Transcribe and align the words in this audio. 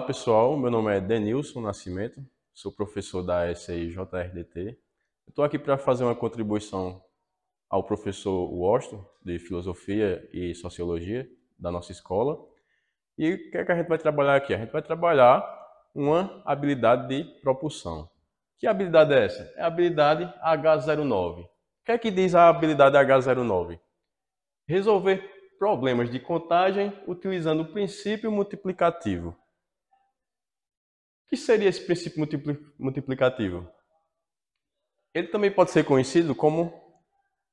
Olá 0.00 0.06
pessoal, 0.06 0.56
meu 0.56 0.70
nome 0.70 0.96
é 0.96 0.98
Denilson 0.98 1.60
Nascimento, 1.60 2.24
sou 2.54 2.72
professor 2.72 3.22
da 3.22 3.54
SI 3.54 3.90
JRDT. 3.90 4.78
Estou 5.28 5.44
aqui 5.44 5.58
para 5.58 5.76
fazer 5.76 6.04
uma 6.04 6.14
contribuição 6.14 7.04
ao 7.68 7.84
professor 7.84 8.50
Washington, 8.50 9.04
de 9.22 9.38
Filosofia 9.38 10.26
e 10.32 10.54
Sociologia, 10.54 11.28
da 11.58 11.70
nossa 11.70 11.92
escola. 11.92 12.38
E 13.18 13.34
o 13.34 13.50
que, 13.50 13.58
é 13.58 13.62
que 13.62 13.72
a 13.72 13.76
gente 13.76 13.88
vai 13.88 13.98
trabalhar 13.98 14.36
aqui? 14.36 14.54
A 14.54 14.56
gente 14.56 14.72
vai 14.72 14.80
trabalhar 14.80 15.44
uma 15.94 16.42
habilidade 16.46 17.06
de 17.06 17.22
propulsão. 17.42 18.08
Que 18.58 18.66
habilidade 18.66 19.12
é 19.12 19.26
essa? 19.26 19.52
É 19.54 19.60
a 19.60 19.66
habilidade 19.66 20.24
H09. 20.42 21.42
O 21.42 21.48
que 21.84 21.92
é 21.92 21.98
que 21.98 22.10
diz 22.10 22.34
a 22.34 22.48
habilidade 22.48 22.96
H09? 22.96 23.78
Resolver 24.66 25.22
problemas 25.58 26.10
de 26.10 26.18
contagem 26.18 26.90
utilizando 27.06 27.64
o 27.64 27.70
princípio 27.70 28.32
multiplicativo. 28.32 29.36
Que 31.30 31.36
seria 31.36 31.68
esse 31.68 31.86
princípio 31.86 32.26
multiplicativo? 32.76 33.72
Ele 35.14 35.28
também 35.28 35.50
pode 35.50 35.70
ser 35.70 35.84
conhecido 35.84 36.34
como 36.34 36.72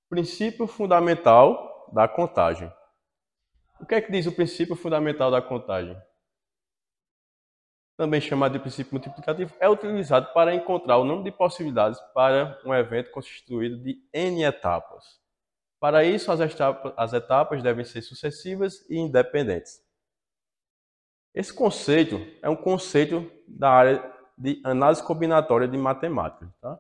princípio 0.10 0.66
fundamental 0.66 1.88
da 1.94 2.08
contagem. 2.08 2.74
O 3.80 3.86
que 3.86 3.94
é 3.94 4.02
que 4.02 4.12
diz 4.12 4.26
o 4.26 4.32
princípio 4.32 4.76
fundamental 4.76 5.30
da 5.30 5.44
contagem? 5.44 5.96
Também 7.96 8.20
chamado 8.20 8.54
de 8.54 8.60
princípio 8.60 8.94
multiplicativo, 8.94 9.56
é 9.60 9.70
utilizado 9.70 10.34
para 10.34 10.56
encontrar 10.56 10.98
o 10.98 11.04
número 11.04 11.24
de 11.24 11.32
possibilidades 11.32 12.00
para 12.16 12.60
um 12.66 12.74
evento 12.74 13.12
constituído 13.12 13.78
de 13.84 13.98
N 14.12 14.44
etapas. 14.44 15.20
Para 15.80 16.04
isso, 16.04 16.32
as 16.32 16.40
etapas, 16.40 16.94
as 16.98 17.14
etapas 17.14 17.62
devem 17.62 17.86
ser 17.86 18.02
sucessivas 18.02 18.84
e 18.90 18.98
independentes. 18.98 19.87
Esse 21.38 21.54
conceito 21.54 22.16
é 22.42 22.50
um 22.50 22.56
conceito 22.56 23.32
da 23.48 23.70
área 23.70 24.14
de 24.36 24.60
análise 24.66 25.04
combinatória 25.04 25.68
de 25.68 25.78
matemática. 25.78 26.52
Tá? 26.60 26.80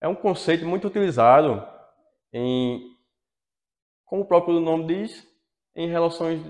É 0.00 0.06
um 0.06 0.14
conceito 0.14 0.64
muito 0.64 0.86
utilizado 0.86 1.60
em, 2.32 2.96
como 4.04 4.22
o 4.22 4.28
próprio 4.28 4.60
nome 4.60 4.86
diz, 4.86 5.26
em 5.74 5.88
relações, 5.88 6.40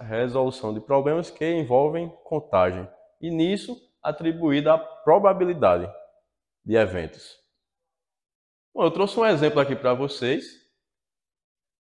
resolução 0.00 0.72
de 0.72 0.80
problemas 0.80 1.30
que 1.30 1.44
envolvem 1.44 2.08
contagem, 2.24 2.88
e 3.20 3.30
nisso 3.30 3.76
atribuída 4.02 4.72
a 4.72 4.78
probabilidade 4.78 5.86
de 6.64 6.76
eventos. 6.76 7.38
Bom, 8.74 8.84
eu 8.84 8.90
trouxe 8.90 9.20
um 9.20 9.26
exemplo 9.26 9.60
aqui 9.60 9.76
para 9.76 9.92
vocês. 9.92 10.46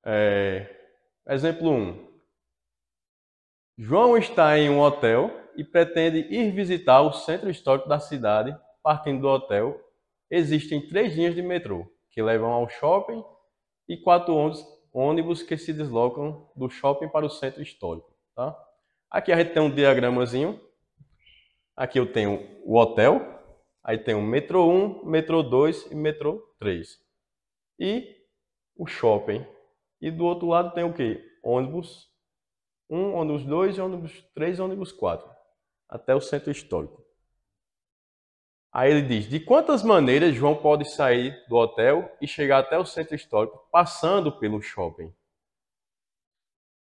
É, 0.04 0.76
exemplo 1.28 1.70
1. 1.70 2.03
João 3.76 4.16
está 4.16 4.56
em 4.56 4.70
um 4.70 4.80
hotel 4.80 5.32
e 5.56 5.64
pretende 5.64 6.18
ir 6.32 6.52
visitar 6.52 7.02
o 7.02 7.12
centro 7.12 7.50
histórico 7.50 7.88
da 7.88 7.98
cidade. 7.98 8.56
Partindo 8.80 9.22
do 9.22 9.28
hotel, 9.28 9.80
existem 10.30 10.86
três 10.86 11.16
linhas 11.16 11.34
de 11.34 11.42
metrô 11.42 11.84
que 12.10 12.22
levam 12.22 12.52
ao 12.52 12.68
shopping 12.68 13.24
e 13.88 13.96
quatro 13.96 14.32
ônibus 14.92 15.42
que 15.42 15.56
se 15.56 15.72
deslocam 15.72 16.48
do 16.54 16.70
shopping 16.70 17.08
para 17.08 17.26
o 17.26 17.30
centro 17.30 17.62
histórico. 17.62 18.14
Tá? 18.36 18.56
Aqui 19.10 19.32
a 19.32 19.36
gente 19.36 19.52
tem 19.52 19.62
um 19.62 19.74
diagramazinho. 19.74 20.60
Aqui 21.76 21.98
eu 21.98 22.12
tenho 22.12 22.46
o 22.64 22.78
hotel, 22.78 23.42
aí 23.82 23.98
tem 23.98 24.14
o 24.14 24.22
metrô 24.22 24.70
1, 24.70 25.04
metrô 25.04 25.42
2 25.42 25.90
e 25.90 25.96
metrô 25.96 26.54
3. 26.60 26.96
E 27.80 28.06
o 28.76 28.86
shopping. 28.86 29.44
E 30.00 30.12
do 30.12 30.24
outro 30.24 30.46
lado 30.46 30.72
tem 30.74 30.84
o 30.84 30.92
quê? 30.92 31.20
Ônibus 31.42 32.13
1, 32.90 33.14
ônibus 33.14 33.44
2, 33.44 33.78
ônibus 33.78 34.22
3 34.34 34.60
ônibus 34.60 34.92
4. 34.92 35.28
Até 35.88 36.14
o 36.14 36.20
centro 36.20 36.50
histórico. 36.50 37.04
Aí 38.72 38.90
ele 38.90 39.02
diz: 39.02 39.28
de 39.28 39.38
quantas 39.38 39.84
maneiras 39.84 40.34
João 40.34 40.56
pode 40.56 40.84
sair 40.90 41.32
do 41.48 41.56
hotel 41.56 42.10
e 42.20 42.26
chegar 42.26 42.58
até 42.58 42.76
o 42.76 42.84
centro 42.84 43.14
histórico 43.14 43.68
passando 43.70 44.36
pelo 44.38 44.60
shopping? 44.60 45.14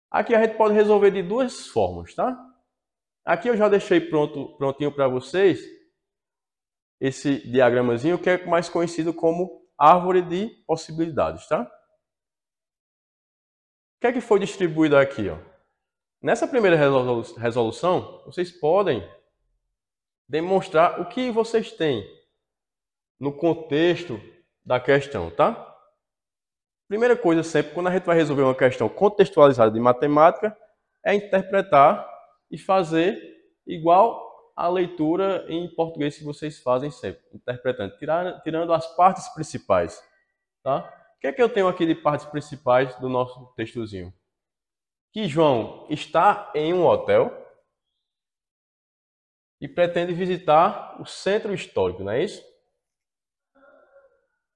Aqui 0.09 0.33
a 0.33 0.41
gente 0.43 0.55
pode 0.55 0.73
resolver 0.73 1.11
de 1.11 1.21
duas 1.21 1.67
formas, 1.67 2.13
tá? 2.15 2.37
Aqui 3.25 3.49
eu 3.49 3.57
já 3.57 3.67
deixei 3.67 3.99
pronto, 3.99 4.55
prontinho 4.57 4.91
para 4.93 5.07
vocês 5.07 5.61
esse 7.01 7.39
diagramazinho 7.51 8.17
que 8.17 8.29
é 8.29 8.45
mais 8.45 8.69
conhecido 8.69 9.13
como 9.13 9.67
árvore 9.77 10.21
de 10.21 10.47
possibilidades, 10.65 11.47
tá? 11.47 11.63
O 11.63 11.67
que 13.99 14.07
é 14.07 14.13
que 14.13 14.21
foi 14.21 14.39
distribuído 14.39 14.95
aqui, 14.95 15.27
ó? 15.29 15.52
Nessa 16.23 16.47
primeira 16.47 16.77
resolução, 16.77 18.21
vocês 18.25 18.49
podem 18.49 19.05
demonstrar 20.25 21.01
o 21.01 21.05
que 21.05 21.29
vocês 21.29 21.73
têm 21.73 22.09
no 23.19 23.33
contexto 23.33 24.17
da 24.65 24.79
questão, 24.79 25.29
tá? 25.29 25.77
Primeira 26.87 27.17
coisa 27.17 27.43
sempre, 27.43 27.73
quando 27.73 27.87
a 27.87 27.91
gente 27.91 28.05
vai 28.05 28.15
resolver 28.15 28.43
uma 28.43 28.55
questão 28.55 28.87
contextualizada 28.87 29.69
de 29.69 29.81
matemática, 29.81 30.57
é 31.03 31.13
interpretar 31.13 32.09
e 32.49 32.57
fazer 32.57 33.21
igual 33.67 34.53
a 34.55 34.69
leitura 34.69 35.45
em 35.49 35.67
português 35.75 36.17
que 36.17 36.23
vocês 36.23 36.57
fazem 36.61 36.89
sempre, 36.89 37.21
interpretando, 37.33 37.97
tirando, 37.97 38.41
tirando 38.43 38.71
as 38.71 38.87
partes 38.95 39.27
principais, 39.33 40.01
tá? 40.63 40.89
O 41.17 41.19
que 41.19 41.27
é 41.27 41.33
que 41.33 41.43
eu 41.43 41.49
tenho 41.49 41.67
aqui 41.67 41.85
de 41.85 41.95
partes 41.95 42.25
principais 42.27 42.95
do 42.95 43.09
nosso 43.09 43.53
textozinho? 43.57 44.13
Que 45.13 45.27
João 45.27 45.87
está 45.89 46.51
em 46.55 46.73
um 46.73 46.85
hotel, 46.85 47.43
e 49.63 49.67
pretende 49.69 50.13
visitar 50.13 51.01
o 51.01 51.05
centro 51.05 51.53
histórico, 51.53 52.03
não 52.03 52.11
é 52.11 52.21
isso? 52.21 52.43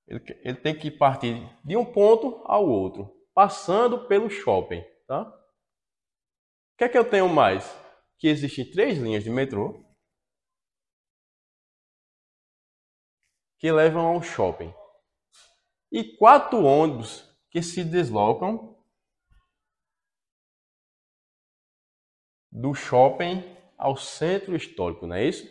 Ele, 0.05 0.21
ele 0.43 0.57
tem 0.57 0.77
que 0.77 0.91
partir 0.91 1.35
de 1.63 1.77
um 1.77 1.85
ponto 1.85 2.41
ao 2.43 2.67
outro, 2.67 3.17
passando 3.33 4.05
pelo 4.05 4.29
shopping, 4.29 4.83
tá? 5.07 5.21
O 5.21 6.77
que 6.77 6.83
é 6.83 6.89
que 6.89 6.97
eu 6.97 7.09
tenho 7.09 7.29
mais? 7.29 7.73
Que 8.19 8.27
existem 8.27 8.69
três 8.69 8.97
linhas 8.97 9.23
de 9.23 9.29
metrô 9.29 9.81
que 13.59 13.71
levam 13.71 14.07
ao 14.07 14.21
shopping 14.21 14.73
e 15.89 16.17
quatro 16.17 16.65
ônibus 16.65 17.33
que 17.49 17.61
se 17.63 17.81
deslocam 17.81 18.76
do 22.57 22.73
shopping 22.73 23.43
ao 23.77 23.95
centro 23.95 24.55
histórico, 24.55 25.05
não 25.05 25.15
é 25.15 25.25
isso? 25.25 25.47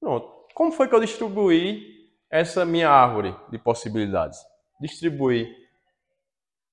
Pronto. 0.00 0.46
Como 0.54 0.72
foi 0.72 0.88
que 0.88 0.94
eu 0.94 1.00
distribuí 1.00 2.08
essa 2.30 2.64
minha 2.64 2.88
árvore 2.88 3.34
de 3.50 3.58
possibilidades? 3.58 4.38
Distribuí 4.80 5.52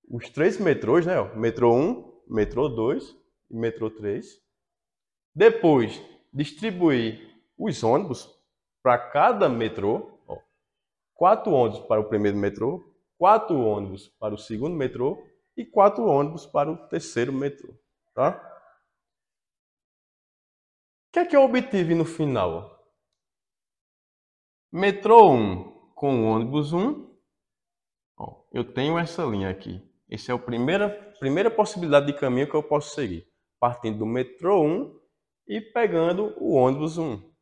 os 0.09 0.29
três 0.29 0.59
metrôs, 0.59 1.05
né? 1.05 1.15
Metrô 1.35 1.73
1, 1.73 2.21
metrô 2.27 2.69
2 2.69 3.15
e 3.49 3.57
metrô 3.57 3.89
3. 3.89 4.25
Depois, 5.33 5.99
distribuí 6.31 7.27
os 7.57 7.83
ônibus 7.83 8.29
para 8.83 8.99
cada 8.99 9.49
metrô. 9.49 10.19
Ó, 10.27 10.37
quatro 11.15 11.51
ônibus 11.51 11.79
para 11.87 12.01
o 12.01 12.07
primeiro 12.07 12.37
metrô, 12.37 12.93
quatro 13.17 13.59
ônibus 13.59 14.09
para 14.19 14.35
o 14.35 14.37
segundo 14.37 14.75
metrô 14.75 15.17
e 15.57 15.65
quatro 15.65 16.05
ônibus 16.05 16.45
para 16.45 16.71
o 16.71 16.77
terceiro 16.87 17.33
metrô. 17.33 17.73
Tá? 18.13 18.54
Que 21.15 21.19
é 21.19 21.25
que 21.25 21.33
eu 21.33 21.43
obtive 21.43 21.95
no 21.95 22.03
final? 22.03 22.77
Metrô 24.69 25.31
1 25.31 25.93
com 25.95 26.25
ônibus 26.25 26.73
1. 26.73 27.09
Ó, 28.17 28.43
eu 28.51 28.73
tenho 28.73 28.99
essa 28.99 29.23
linha 29.23 29.49
aqui. 29.49 29.81
Essa 30.09 30.33
é 30.33 30.35
a 30.35 30.37
primeira, 30.37 30.89
primeira 31.17 31.49
possibilidade 31.49 32.07
de 32.07 32.19
caminho 32.19 32.49
que 32.49 32.53
eu 32.53 32.61
posso 32.61 32.93
seguir. 32.93 33.25
Partindo 33.61 33.99
do 33.99 34.05
metrô 34.05 34.61
1 34.61 34.99
e 35.47 35.61
pegando 35.61 36.35
o 36.37 36.55
ônibus 36.55 36.97
1. 36.97 37.33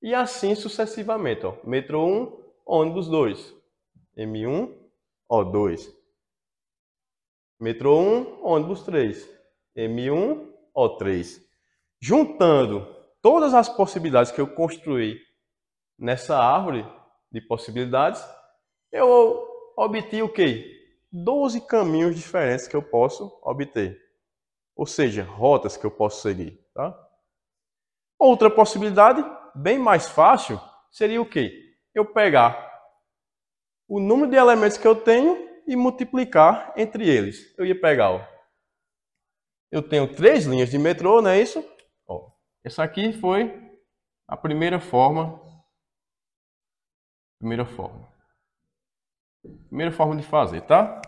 E 0.00 0.14
assim 0.14 0.54
sucessivamente. 0.54 1.44
Ó. 1.44 1.56
Metrô 1.64 2.06
1, 2.06 2.52
ônibus 2.64 3.08
2. 3.08 3.52
M1, 4.16 4.78
O2. 5.28 5.92
Metrô 7.58 7.98
1, 7.98 8.44
ônibus 8.44 8.84
3. 8.84 9.28
M1, 9.76 10.52
O3. 10.72 11.42
Juntando 12.00 12.96
todas 13.22 13.54
as 13.54 13.68
possibilidades 13.68 14.32
que 14.32 14.40
eu 14.40 14.46
construí 14.46 15.20
nessa 15.98 16.38
árvore 16.38 16.86
de 17.30 17.40
possibilidades, 17.40 18.24
eu 18.92 19.46
obtive 19.76 20.22
o 20.22 20.32
quê? 20.32 20.74
12 21.10 21.66
caminhos 21.66 22.16
diferentes 22.16 22.68
que 22.68 22.76
eu 22.76 22.82
posso 22.82 23.38
obter. 23.42 23.98
Ou 24.76 24.86
seja, 24.86 25.22
rotas 25.22 25.76
que 25.76 25.84
eu 25.84 25.90
posso 25.90 26.22
seguir. 26.22 26.58
Tá? 26.74 26.96
Outra 28.18 28.50
possibilidade, 28.50 29.24
bem 29.54 29.78
mais 29.78 30.08
fácil, 30.08 30.60
seria 30.90 31.20
o 31.20 31.28
quê? 31.28 31.74
Eu 31.94 32.04
pegar 32.04 32.68
o 33.88 33.98
número 33.98 34.30
de 34.30 34.36
elementos 34.36 34.76
que 34.76 34.86
eu 34.86 34.94
tenho 34.94 35.48
e 35.66 35.74
multiplicar 35.74 36.72
entre 36.76 37.08
eles. 37.08 37.54
Eu 37.56 37.64
ia 37.64 37.78
pegar, 37.78 38.10
ó, 38.10 38.38
eu 39.70 39.82
tenho 39.82 40.14
três 40.14 40.44
linhas 40.44 40.70
de 40.70 40.78
metrô, 40.78 41.20
não 41.20 41.30
é 41.30 41.40
isso? 41.40 41.64
Essa 42.64 42.82
aqui 42.82 43.12
foi 43.12 43.52
a 44.26 44.36
primeira 44.36 44.80
forma. 44.80 45.40
Primeira 47.38 47.64
forma. 47.64 48.12
Primeira 49.68 49.92
forma 49.92 50.16
de 50.16 50.22
fazer, 50.22 50.62
tá? 50.62 51.00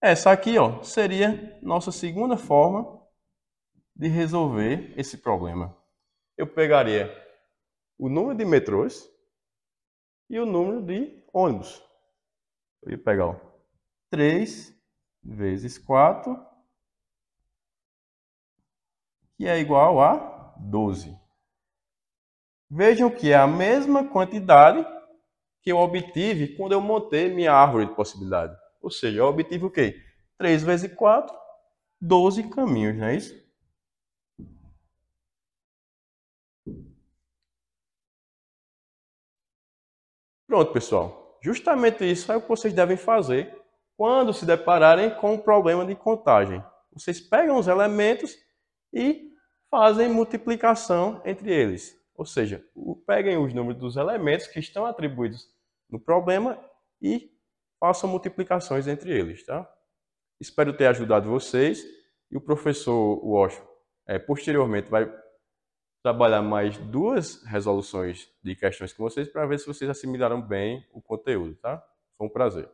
Essa 0.00 0.32
aqui, 0.32 0.58
ó, 0.58 0.82
seria 0.82 1.58
nossa 1.62 1.92
segunda 1.92 2.36
forma 2.36 3.00
de 3.94 4.08
resolver 4.08 4.98
esse 4.98 5.18
problema. 5.18 5.76
Eu 6.36 6.46
pegaria 6.46 7.10
o 7.98 8.08
número 8.08 8.36
de 8.36 8.44
metrôs 8.44 9.08
e 10.30 10.38
o 10.38 10.46
número 10.46 10.82
de 10.82 11.24
ônibus. 11.32 11.82
Eu 12.82 12.92
ia 12.92 12.98
pegar 12.98 13.26
ó, 13.26 13.40
3 14.10 14.74
vezes 15.22 15.78
4, 15.78 16.34
que 19.36 19.46
é 19.46 19.58
igual 19.58 20.00
a 20.00 20.31
12. 20.62 21.16
Vejam 22.70 23.10
que 23.10 23.30
é 23.30 23.36
a 23.36 23.46
mesma 23.46 24.08
quantidade 24.08 24.86
que 25.62 25.70
eu 25.70 25.78
obtive 25.78 26.56
quando 26.56 26.72
eu 26.72 26.80
montei 26.80 27.32
minha 27.32 27.52
árvore 27.52 27.86
de 27.86 27.94
possibilidade. 27.94 28.56
Ou 28.80 28.90
seja, 28.90 29.18
eu 29.18 29.26
obtive 29.26 29.64
o 29.64 29.70
quê? 29.70 30.02
3 30.38 30.62
vezes 30.62 30.92
4, 30.94 31.36
12 32.00 32.48
caminhos, 32.48 32.96
não 32.96 33.06
é 33.06 33.16
isso? 33.16 33.42
Pronto, 40.46 40.72
pessoal. 40.72 41.38
Justamente 41.40 42.04
isso 42.04 42.30
é 42.30 42.36
o 42.36 42.42
que 42.42 42.48
vocês 42.48 42.74
devem 42.74 42.96
fazer 42.96 43.58
quando 43.96 44.32
se 44.32 44.44
depararem 44.44 45.14
com 45.14 45.34
um 45.34 45.38
problema 45.38 45.84
de 45.86 45.94
contagem. 45.94 46.62
Vocês 46.92 47.20
pegam 47.20 47.58
os 47.58 47.68
elementos 47.68 48.36
e 48.92 49.31
fazem 49.72 50.06
multiplicação 50.06 51.22
entre 51.24 51.50
eles. 51.50 51.98
Ou 52.14 52.26
seja, 52.26 52.62
peguem 53.06 53.38
os 53.38 53.54
números 53.54 53.80
dos 53.80 53.96
elementos 53.96 54.46
que 54.46 54.60
estão 54.60 54.84
atribuídos 54.84 55.48
no 55.88 55.98
problema 55.98 56.62
e 57.00 57.32
façam 57.80 58.08
multiplicações 58.10 58.86
entre 58.86 59.10
eles. 59.10 59.46
Tá? 59.46 59.66
Espero 60.38 60.76
ter 60.76 60.88
ajudado 60.88 61.30
vocês 61.30 61.82
e 62.30 62.36
o 62.36 62.40
professor 62.40 63.18
Walsh, 63.24 63.62
é, 64.06 64.18
posteriormente, 64.18 64.90
vai 64.90 65.10
trabalhar 66.02 66.42
mais 66.42 66.76
duas 66.76 67.42
resoluções 67.44 68.28
de 68.42 68.54
questões 68.54 68.92
com 68.92 69.02
vocês 69.02 69.26
para 69.28 69.46
ver 69.46 69.58
se 69.58 69.66
vocês 69.66 69.88
assimilaram 69.88 70.42
bem 70.42 70.86
o 70.92 71.00
conteúdo, 71.00 71.54
tá? 71.56 71.82
Foi 72.18 72.26
um 72.26 72.30
prazer. 72.30 72.68